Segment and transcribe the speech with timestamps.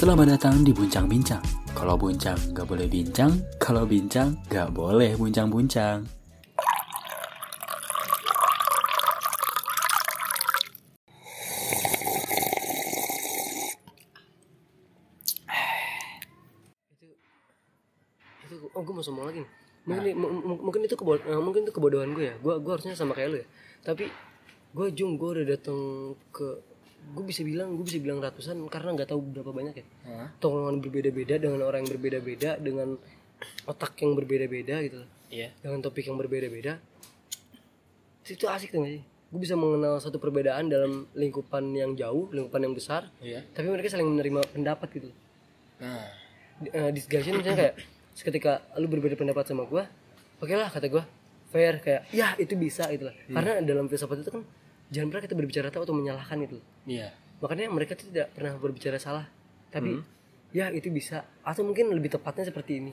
[0.00, 1.44] Selamat datang di Buncang Bincang.
[1.76, 6.08] Kalau buncang gak boleh bincang, kalau bincang gak boleh buncang-buncang.
[18.48, 20.16] itu oh gue mau sombong lagi nih.
[20.16, 23.36] mungkin itu kebo- eh, mungkin itu kebodohan gue ya gue gue harusnya sama kayak lu
[23.44, 23.46] ya
[23.84, 24.08] tapi
[24.72, 26.69] gue jung gue udah datang ke
[27.10, 29.86] gue bisa bilang gue bisa bilang ratusan karena nggak tahu berapa banyak ya.
[30.38, 32.94] Tongkrongan berbeda-beda dengan orang yang berbeda-beda dengan
[33.64, 35.00] otak yang berbeda-beda gitu
[35.30, 35.48] Iya.
[35.58, 36.78] dengan topik yang berbeda-beda.
[38.22, 39.02] Itu asik tuh gak sih?
[39.30, 43.46] Gue bisa mengenal satu perbedaan dalam lingkupan yang jauh lingkupan yang besar Iya.
[43.50, 45.10] tapi mereka saling menerima pendapat gitu
[45.78, 46.02] Nah,
[46.68, 47.74] uh, discussion misalnya kayak
[48.20, 49.86] ketika lu berbeda pendapat sama gua
[50.36, 51.06] oke lah kata gua
[51.48, 54.42] fair kayak ya itu bisa gitu lah karena dalam filsafat itu kan
[54.90, 57.14] jangan pernah kita berbicara tahu atau menyalahkan itu iya.
[57.38, 59.26] makanya mereka tuh tidak pernah berbicara salah.
[59.70, 60.02] Tapi
[60.50, 61.22] ya itu bisa.
[61.46, 62.92] Atau mungkin lebih tepatnya seperti ini.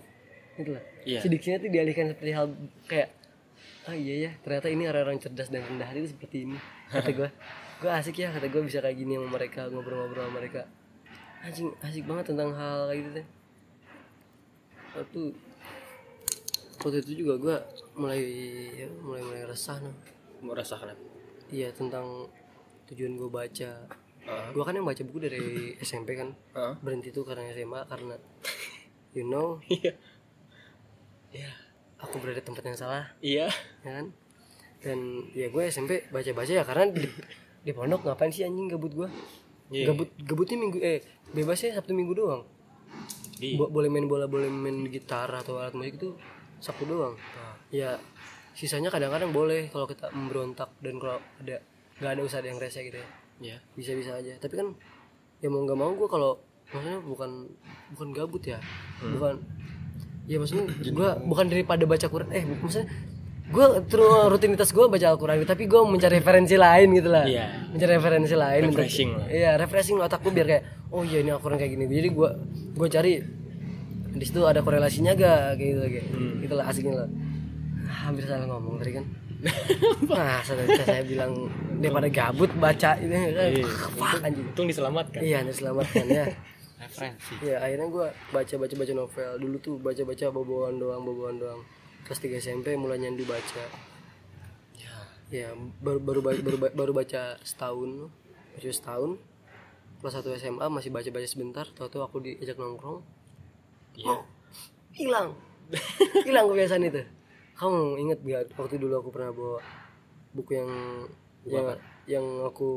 [0.58, 0.82] Lah.
[1.06, 1.22] Iya.
[1.22, 2.50] si diksinya tuh dialihkan seperti hal
[2.90, 3.14] kayak
[3.86, 6.58] ah iya ya ternyata ini orang-orang cerdas dan rendah hati itu seperti ini
[6.90, 7.30] kata gua.
[7.78, 10.66] Gua asik ya kata gua bisa kayak gini sama mereka ngobrol-ngobrol sama mereka.
[11.46, 13.28] Anjing asik banget tentang hal kayak gitu deh
[14.98, 15.22] waktu
[16.82, 17.58] waktu itu juga gua
[17.94, 18.22] mulai
[18.74, 19.94] ya, mulai mulai resah noh
[20.42, 21.02] Mau rasa kenapa?
[21.50, 22.28] Iya tentang
[22.86, 23.72] tujuan gue baca
[24.24, 24.52] Ah.
[24.52, 25.40] gue kan yang baca buku dari
[25.80, 26.74] SMP kan Heeh.
[26.82, 28.20] berhenti tuh karena SMA karena
[29.14, 29.96] you know Iya.
[31.34, 31.48] ya
[31.98, 33.48] aku berada di tempat yang salah Iya.
[33.82, 34.06] ya kan
[34.78, 35.00] dan
[35.32, 37.08] ya gue SMP baca baca ya karena di,
[37.62, 39.08] di pondok ngapain sih anjing gabut gue
[39.70, 39.88] Iya.
[39.88, 42.44] gabut gabutnya minggu eh bebasnya sabtu minggu doang
[43.38, 43.56] Iya.
[43.56, 46.20] Bo- boleh main bola boleh main gitar atau alat musik itu
[46.58, 47.16] sabtu doang
[47.70, 47.96] ya
[48.58, 51.62] sisanya kadang-kadang boleh kalau kita memberontak dan kalau ada
[52.02, 53.08] nggak ada usaha yang rese gitu ya.
[53.38, 53.58] Iya.
[53.78, 54.34] bisa-bisa aja.
[54.42, 54.74] Tapi kan
[55.38, 56.42] ya mau nggak mau gue kalau
[56.74, 57.46] maksudnya bukan
[57.94, 58.58] bukan gabut ya.
[58.98, 59.46] Bukan
[60.26, 60.66] ya maksudnya
[60.98, 62.90] gue bukan daripada baca Quran eh maksudnya
[63.48, 67.30] gue terus rutinitas gue baca Al-Quran tapi gue mencari referensi lain gitu lah.
[67.30, 67.46] Iya.
[67.78, 69.28] mencari referensi lain Refreshing lah.
[69.30, 71.86] iya refreshing otak gue biar kayak oh iya ini Al-Quran kayak gini.
[71.86, 72.30] Jadi gue
[72.74, 73.14] gue cari
[74.18, 75.62] di situ ada korelasinya gak?
[75.62, 76.06] Kayak gitu kayak
[76.42, 77.10] gitu lah asiknya lah
[77.88, 79.06] hampir salah ngomong tadi kan.
[80.10, 81.46] Nah saya, saya bilang
[81.78, 83.64] daripada gabut baca ini Iya.
[83.96, 84.46] fuck anjing.
[84.50, 85.22] Untung diselamatkan.
[85.22, 86.26] iya nih selamatkan ya.
[86.78, 87.34] Referensi.
[87.42, 89.32] ya akhirnya gue baca baca baca novel.
[89.42, 91.62] Dulu tuh baca baca boboan doang boboan doang.
[92.06, 93.64] Kelas 3 SMP mulai nyandu baca.
[94.78, 94.96] Ya.
[95.30, 95.48] ya
[95.82, 98.10] baru baru baru baru, baru baca setahun.
[98.58, 99.18] Baca setahun.
[100.02, 101.66] Kelas 1 SMA masih baca baca sebentar.
[101.74, 103.02] Tahu-tahu aku diajak nongkrong.
[103.98, 104.18] Iya.
[104.94, 105.34] hilang.
[106.26, 107.17] Hilang kebiasaan itu
[107.58, 109.58] kamu inget gak waktu dulu aku pernah bawa
[110.32, 110.72] buku yang
[111.48, 111.68] yang
[112.06, 112.68] yang aku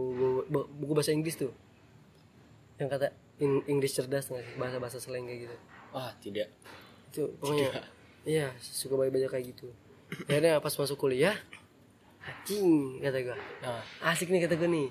[0.48, 1.52] bawa, buku bahasa Inggris tuh?
[2.80, 3.06] Yang kata
[3.40, 4.54] Eng- English cerdas nggak sih?
[4.56, 5.56] Bahasa bahasa slang kayak gitu.
[5.92, 6.48] Wah, tidak.
[7.10, 7.82] itu pokoknya
[8.22, 9.66] iya suka baca baca kayak gitu.
[10.30, 11.34] Akhirnya pas masuk kuliah
[12.22, 13.82] anjing kata gue Nah,
[14.14, 14.88] asik nih kata gue nih.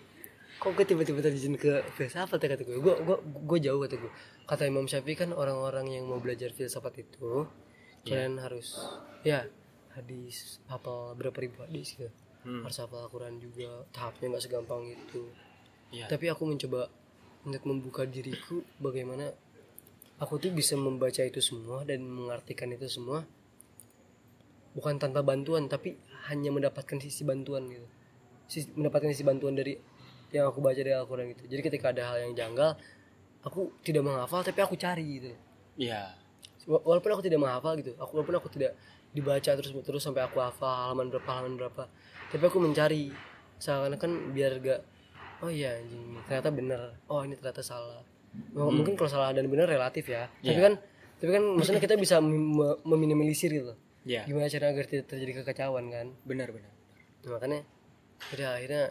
[0.59, 4.11] Kok gue tiba-tiba terjun ke filsafat ya kata gue gue gue gue jauh kata gue
[4.43, 7.47] kata Imam Syafi'i kan orang-orang yang mau belajar filsafat itu
[8.03, 8.75] kalian harus
[9.23, 9.47] ya
[9.99, 12.63] hadis hafal berapa ribu hadis gitu Hmm.
[12.63, 15.27] harus hafal Al-Quran juga tahapnya nggak segampang itu
[15.91, 16.07] Iya.
[16.07, 16.87] tapi aku mencoba
[17.41, 19.27] untuk membuka diriku bagaimana
[20.17, 23.27] aku tuh bisa membaca itu semua dan mengartikan itu semua
[24.71, 27.87] bukan tanpa bantuan tapi hanya mendapatkan sisi bantuan gitu
[28.45, 29.75] Sisi- mendapatkan sisi bantuan dari
[30.29, 32.77] yang aku baca dari Al-Quran gitu jadi ketika ada hal yang janggal
[33.41, 35.31] aku tidak menghafal tapi aku cari gitu
[35.75, 36.13] Iya.
[36.65, 38.77] Wa- walaupun aku tidak menghafal gitu aku walaupun aku tidak
[39.09, 41.83] dibaca terus terus sampai aku hafal halaman berapa halaman berapa
[42.29, 43.09] tapi aku mencari
[43.57, 44.81] seakan-akan biar gak
[45.41, 47.99] oh iya anjing ternyata benar oh ini ternyata salah
[48.53, 50.61] M- mungkin kalau salah dan benar relatif ya tapi Iya.
[50.61, 50.73] kan
[51.17, 54.23] tapi kan maksudnya kita bisa mem- meminimalisir gitu loh Iya.
[54.23, 56.71] gimana cara agar tidak terjadi kekacauan kan Benar, benar.
[57.19, 57.59] Nah, makanya
[58.31, 58.83] udah akhirnya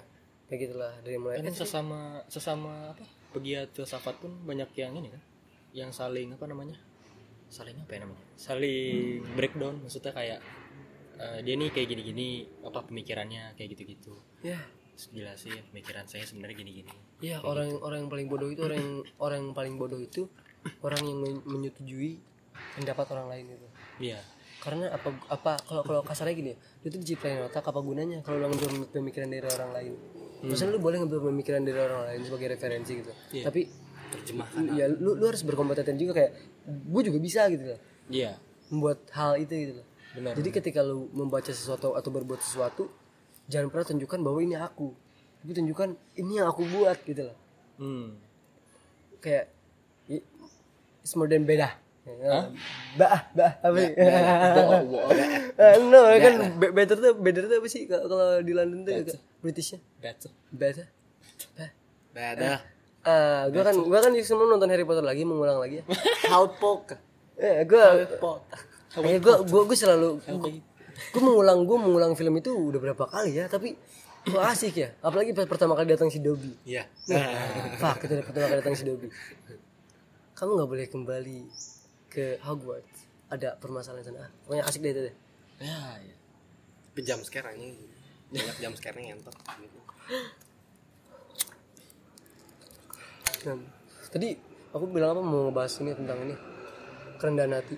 [0.46, 3.04] kayak gitulah dari mulai Kan sesama sesama apa?
[3.30, 5.22] Pegiat filsafat pun banyak yang ini kan.
[5.72, 6.76] Yang saling apa namanya?
[7.48, 8.24] Saling apa ya namanya?
[8.36, 10.41] Saling breakdown maksudnya kayak
[11.18, 12.28] eh, dia nih kayak gini-gini
[12.62, 14.15] apa pemikirannya kayak gitu-gitu.
[14.45, 14.60] ya
[14.98, 16.92] Terus jelasin pemikiran saya sebenarnya gini-gini.
[17.22, 20.27] Iya orang orang yang paling bodoh itu orang yang orang yang paling bodoh itu
[20.83, 22.18] orang yang men- menyetujui
[22.74, 23.68] pendapat orang lain itu.
[24.10, 24.21] Iya.
[24.59, 26.53] Karena apa apa kalau kalau kasarnya gini
[26.83, 29.95] lu tuh diciptain otak apa gunanya kalau lu ngambil pemikiran dari orang lain.
[30.39, 33.12] Maksudnya lu boleh ngambil pemikiran dari orang lain sebagai referensi gitu.
[33.34, 33.45] Iya.
[33.47, 33.60] Tapi
[34.10, 34.60] Terjemahkan.
[34.72, 36.33] ya lu lu harus berkompeten juga kayak
[36.66, 38.37] gue juga bisa gitu loh Iya.
[38.69, 39.87] membuat hal itu gitu loh.
[40.10, 40.33] Benar.
[40.34, 42.89] Jadi ketika lu membaca sesuatu atau berbuat sesuatu
[43.45, 44.93] jangan pernah tunjukkan bahwa ini aku.
[45.39, 47.37] Tapi tunjukkan ini yang aku buat gitu loh.
[47.77, 48.19] Hmm.
[49.19, 49.51] kayak
[50.07, 51.75] it's more than beda
[52.95, 53.93] bah bah apa sih
[55.84, 60.31] no kan be- better tuh better tuh apa sih kalau di London tuh Britishnya Better.
[60.51, 60.87] better
[62.49, 62.63] Bah.
[63.09, 63.16] Beda.
[63.16, 65.84] ah gua kan gua kan semua nonton Harry Potter lagi mengulang lagi ya
[66.28, 66.93] Halpok.
[67.41, 67.84] eh gua
[69.09, 70.51] eh gua gua gua selalu gua,
[71.15, 73.78] gua mengulang gua mengulang film itu udah berapa kali ya tapi
[74.28, 76.84] kok asik ya apalagi pas pertama kali datang si Dobby Iya.
[77.81, 79.09] Fuck, kita pertama kali datang si Dobby.
[80.37, 81.39] Kamu nggak boleh kembali
[82.13, 83.09] ke Hogwarts.
[83.33, 84.28] Ada permasalahan sana.
[84.45, 85.15] Pokoknya asik deh itu deh.
[85.65, 86.15] Ya, ya.
[86.93, 87.75] Tapi jam anjing.
[88.28, 89.33] Banyak jam scare ngentot.
[93.46, 93.56] Nah,
[94.10, 94.34] tadi
[94.74, 96.34] aku bilang apa mau ngebahas ini tentang ini
[97.22, 97.76] kerendahan hati.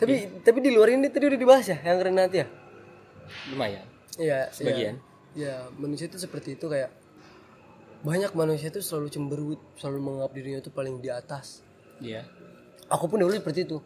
[0.00, 2.48] Tapi tapi di luar ini tadi udah dibahas ya yang kerendahan hati ya.
[3.52, 3.84] Lumayan.
[4.16, 4.40] Iya.
[4.48, 4.94] Sebagian.
[5.36, 6.90] Ya, ya, manusia itu seperti itu kayak
[8.00, 11.60] banyak manusia itu selalu cemberut, selalu menganggap dirinya itu paling di atas.
[12.00, 12.24] Iya.
[12.88, 13.78] aku pun dulu seperti itu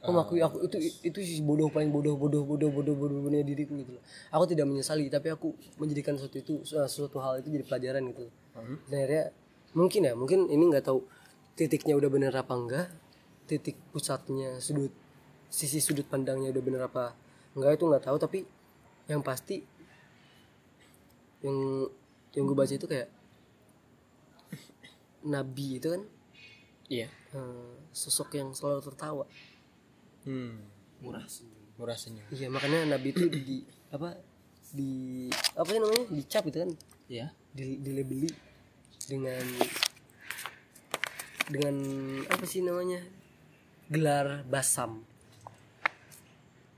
[0.00, 3.76] aku mengakui aku itu itu sih bodoh paling bodoh bodoh bodoh bodoh bodoh bodohnya diriku
[3.76, 4.00] gitu
[4.32, 8.34] aku tidak menyesali tapi aku menjadikan sesuatu itu sesuatu hal itu jadi pelajaran gitu loh
[8.88, 9.24] dan akhirnya
[9.72, 11.04] mungkin ya mungkin ini nggak tahu
[11.54, 12.86] titiknya udah bener apa enggak
[13.46, 14.90] titik pusatnya sudut
[15.50, 17.14] sisi sudut pandangnya udah bener apa
[17.54, 18.38] enggak itu nggak tahu tapi
[19.06, 19.62] yang pasti
[21.42, 21.56] yang
[22.30, 23.08] yang gue baca itu kayak
[25.22, 26.02] nabi itu kan
[26.90, 27.06] Iya.
[27.06, 29.24] eh, sosok yang selalu tertawa
[30.20, 30.68] Hmm.
[31.00, 31.64] Murah senyum.
[31.80, 32.26] Murah senyum.
[32.28, 34.12] iya makanya nabi itu di apa
[34.70, 35.26] di
[35.56, 36.70] apa sih namanya dicap itu kan
[37.08, 37.26] Iya.
[37.50, 38.28] di dilebeli
[39.06, 39.44] dengan
[41.50, 41.74] dengan
[42.30, 43.02] apa sih namanya
[43.90, 45.02] gelar basam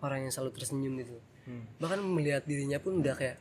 [0.00, 1.66] orang yang selalu tersenyum gitu Hmm.
[1.82, 3.34] bahkan melihat dirinya pun udah kayak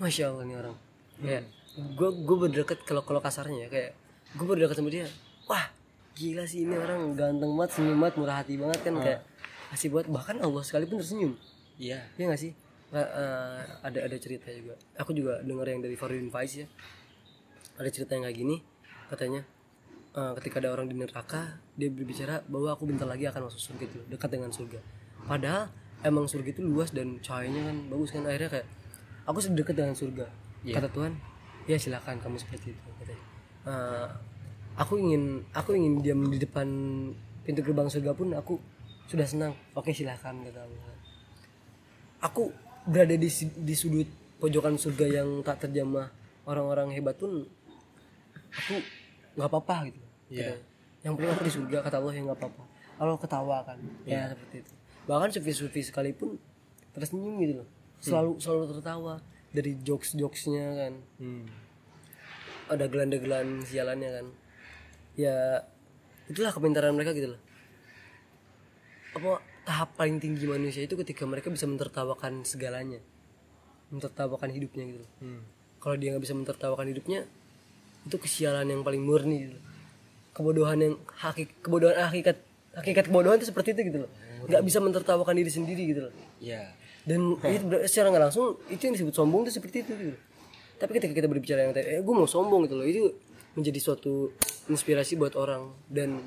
[0.00, 0.72] masya allah nih orang
[1.20, 1.44] kayak
[1.76, 3.90] gue gue berdekat kalau kalau kasarnya ya kayak
[4.32, 5.04] gue berdekat sama dia
[5.44, 5.68] wah
[6.16, 9.20] gila sih ini orang ganteng banget senyum banget murah hati banget kan kayak
[9.68, 11.36] masih buat bahkan allah sekalipun tersenyum
[11.76, 12.00] Iya.
[12.16, 12.52] Iya gak sih?
[12.90, 14.74] Eh, ada ada cerita juga.
[14.98, 16.66] Aku juga dengar yang dari Farudin Faiz ya.
[17.78, 18.56] Ada cerita yang kayak gini,
[19.06, 19.42] katanya
[20.18, 23.84] eh, ketika ada orang di neraka, dia berbicara bahwa aku bentar lagi akan masuk surga
[23.86, 24.80] itu, dekat dengan surga.
[25.24, 25.70] Padahal
[26.02, 28.66] emang surga itu luas dan cahayanya kan bagus kan akhirnya kayak
[29.26, 30.26] aku sudah dekat dengan surga.
[30.68, 31.12] Kata Tuhan,
[31.70, 33.24] ya silakan kamu seperti itu katanya.
[33.70, 34.08] Eh,
[34.74, 36.66] aku ingin aku ingin diam di depan
[37.46, 38.58] pintu gerbang surga pun aku
[39.06, 39.54] sudah senang.
[39.78, 40.98] Oke silakan kata Allah
[42.22, 42.50] aku
[42.88, 43.30] berada di
[43.62, 44.08] di sudut
[44.38, 46.10] pojokan surga yang tak terjamah
[46.46, 47.46] orang-orang hebat pun
[48.52, 48.74] aku
[49.38, 50.00] nggak apa-apa gitu.
[50.28, 50.58] Iya.
[50.58, 50.66] Katanya.
[50.98, 52.64] yang penting aku di surga kata Allah yang nggak apa-apa.
[52.98, 53.78] Allah ketawa kan.
[54.02, 54.72] Ya seperti itu.
[55.06, 56.36] Bahkan sufi-sufi sekalipun
[56.92, 57.68] tersenyum gitu loh.
[58.02, 59.14] Selalu selalu tertawa
[59.54, 60.94] dari jokes jokesnya kan.
[61.22, 61.46] Hmm.
[62.68, 64.26] ada gelandan-gelan sialannya kan.
[65.16, 65.64] Ya
[66.28, 67.40] itulah kepintaran mereka gitu loh.
[69.16, 73.00] Apa tahap paling tinggi manusia itu ketika mereka bisa mentertawakan segalanya.
[73.88, 75.12] Mentertawakan hidupnya gitu loh.
[75.24, 75.42] Hmm.
[75.78, 77.22] kalau dia nggak bisa mentertawakan hidupnya
[78.08, 79.58] itu kesialan yang paling murni gitu.
[80.32, 82.40] Kebodohan yang hakik kebodohan hakikat
[82.72, 84.10] hakikat kebodohan itu seperti itu gitu loh.
[84.48, 86.14] Nggak bisa mentertawakan diri sendiri gitu loh.
[86.40, 86.72] Iya.
[87.08, 90.18] dan itu secara nggak langsung itu yang disebut sombong itu seperti itu gitu.
[90.76, 93.16] tapi ketika kita berbicara yang tadi eh gue mau sombong gitu loh itu
[93.56, 94.36] menjadi suatu
[94.68, 96.20] inspirasi buat orang dan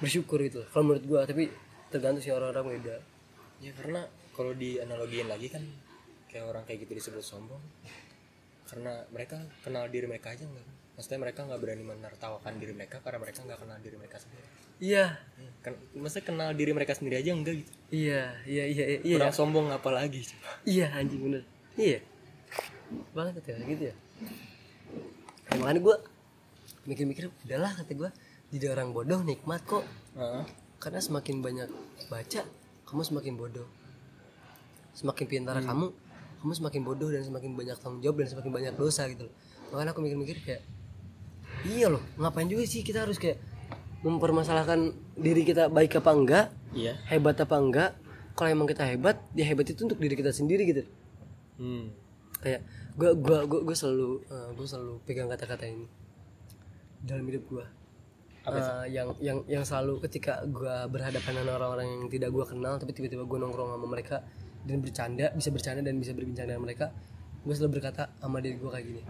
[0.00, 0.68] bersyukur gitu loh.
[0.72, 1.42] kalau menurut gue tapi
[1.92, 2.96] tergantung sih orang-orang beda.
[3.60, 5.60] Ya karena kalau di analogiin lagi kan
[6.32, 7.60] kayak orang kayak gitu disebut sombong
[8.72, 10.64] karena mereka kenal diri mereka aja enggak
[11.02, 14.46] maksudnya mereka nggak berani menertawakan diri mereka karena mereka nggak kenal diri mereka sendiri.
[14.78, 15.06] Iya.
[15.66, 17.70] Kan maksudnya kenal diri mereka sendiri aja enggak gitu.
[17.90, 20.22] Iya iya iya iya iya, kurang sombong apalagi.
[20.62, 21.42] Iya anjing bener.
[21.74, 22.06] Iya.
[23.10, 23.94] Banget ya gitu ya.
[25.50, 25.96] Nah, makanya gue
[26.86, 28.10] mikir-mikir udahlah kata gue
[28.54, 29.82] jadi orang bodoh nikmat kok.
[30.14, 30.46] Heeh.
[30.82, 31.70] karena semakin banyak
[32.10, 32.46] baca
[32.86, 33.66] kamu semakin bodoh.
[34.94, 35.90] Semakin pintar kamu
[36.46, 39.34] kamu semakin bodoh dan semakin banyak tanggung jawab dan semakin banyak dosa gitu loh.
[39.74, 40.62] Makanya aku mikir-mikir kayak
[41.66, 43.38] iya loh ngapain juga sih kita harus kayak
[44.02, 46.98] mempermasalahkan diri kita baik apa enggak iya.
[47.08, 47.90] hebat apa enggak.
[48.32, 50.82] Kalau emang kita hebat ya hebat itu untuk diri kita sendiri gitu.
[51.60, 51.94] Hmm.
[52.42, 52.64] kayak
[52.98, 55.86] gua gua gua, gua selalu eh, gua selalu pegang kata-kata ini
[57.06, 57.66] dalam hidup gua.
[58.42, 62.90] Eh, yang yang yang selalu ketika gua berhadapan dengan orang-orang yang tidak gua kenal tapi
[62.90, 64.26] tiba-tiba gua nongkrong sama mereka
[64.66, 66.90] dan bercanda bisa bercanda dan bisa berbincang dengan mereka
[67.46, 69.02] gua selalu berkata sama diri gua kayak gini.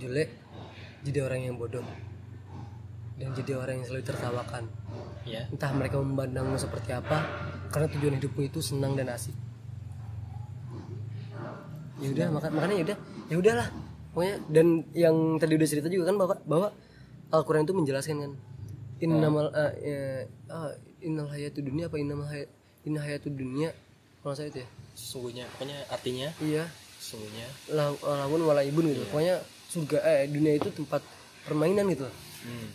[0.00, 0.24] Jule
[1.06, 1.84] jadi orang yang bodoh.
[3.18, 4.64] Dan jadi orang yang selalu tertawakan.
[5.28, 7.20] Iya entah mereka memandangmu seperti apa
[7.68, 9.36] karena tujuan hidupmu itu senang dan asik.
[11.98, 13.68] Ya udah maka, makanya ya udah ya udahlah.
[14.14, 16.68] Pokoknya dan yang tadi udah cerita juga kan bahwa bahwa
[17.28, 18.32] Al-Quran itu menjelaskan kan
[19.04, 20.72] innamal ya, ah,
[21.04, 22.48] innal hayatud dunia apa innamal hayat
[22.88, 23.74] inna hayatud dunia
[24.24, 24.68] kalau saya itu ya.
[24.96, 26.64] Sesungguhnya pokoknya artinya iya.
[26.98, 27.46] sesungguhnya.
[27.76, 31.04] Lah lawan wala ibun gitu pokoknya surga eh dunia itu tempat
[31.44, 32.08] permainan gitu.
[32.44, 32.68] Hmm.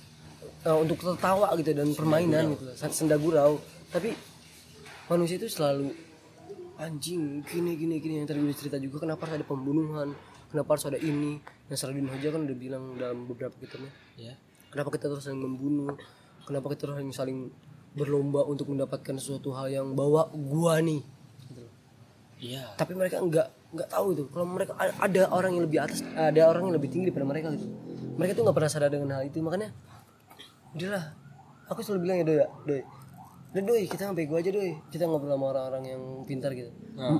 [0.63, 3.59] Eh, untuk tertawa gitu dan permainan gitu senda gurau
[3.91, 4.15] tapi
[5.12, 5.91] manusia itu selalu
[6.81, 8.13] anjing gini gini gini.
[8.23, 10.09] Yang tadi udah cerita juga kenapa harus ada pembunuhan?
[10.50, 11.41] Kenapa harus ada ini?
[11.69, 13.89] Yang Saladin Hoja kan udah bilang dalam beberapa kitabnya.
[14.17, 14.33] Ya.
[14.69, 15.93] Kenapa kita terus saling membunuh?
[16.45, 17.39] Kenapa kita terus saling saling
[17.93, 21.01] berlomba untuk mendapatkan sesuatu hal yang bawa gua nih?
[21.50, 21.65] Gitu
[22.41, 22.73] iya.
[22.77, 24.24] Tapi mereka nggak nggak tahu itu.
[24.30, 27.68] Kalau mereka ada orang yang lebih atas ada orang yang lebih tinggi daripada mereka gitu.
[28.15, 29.74] Mereka tuh nggak pernah sadar dengan hal itu makanya
[30.77, 31.03] udahlah.
[31.74, 32.38] Aku selalu bilang ya doi
[32.70, 32.82] doi.
[33.53, 34.72] Udah doi kita bego aja doi.
[34.94, 36.70] Kita ngobrol sama orang-orang yang pintar gitu.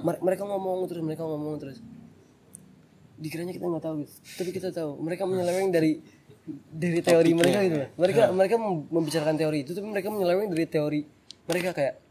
[0.06, 1.82] Mer- mereka ngomong terus mereka ngomong terus.
[3.18, 4.14] Dikiranya kita nggak tahu gitu.
[4.38, 6.02] Tapi kita tahu mereka menyeleweng dari
[6.70, 11.02] dari teori mereka gitu mereka mereka mem- membicarakan teori itu tapi mereka menyeleweng dari teori
[11.48, 12.04] mereka kayak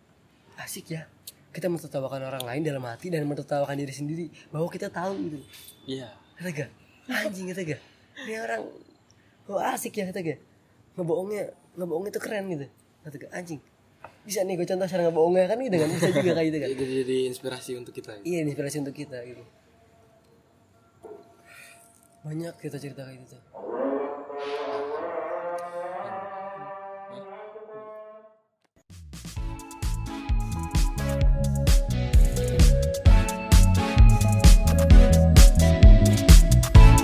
[0.57, 1.05] asik ya
[1.52, 4.26] kita mentertawakan orang lain dalam hati dan mentertawakan diri sendiri.
[4.49, 5.38] Bahwa kita tahu gitu.
[5.87, 6.09] Iya.
[6.40, 6.71] Kata gak
[7.12, 7.80] anjing kata gak
[8.25, 8.62] ini orang
[9.50, 10.40] oh asik ya kata gak
[10.97, 12.66] ngebohongnya ngebohongnya tuh keren gitu.
[13.04, 13.61] Kata gak anjing.
[14.26, 15.88] Bisa nih gue contoh cara ngebohongnya kan gitu kan?
[15.92, 16.68] Bisa juga kayak gitu kan?
[16.73, 19.44] Jadi, jadi inspirasi untuk kita iya inspirasi untuk kita gitu.
[22.23, 23.37] Banyak kita cerita kayak gitu